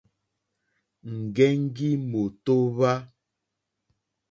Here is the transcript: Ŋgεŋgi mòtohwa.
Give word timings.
Ŋgεŋgi 1.21 1.89
mòtohwa. 2.09 2.93